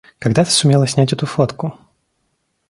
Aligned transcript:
Когда 0.17 0.43
ты 0.43 0.49
сумела 0.49 0.87
снять 0.87 1.13
эту 1.13 1.27
фотку? 1.27 1.77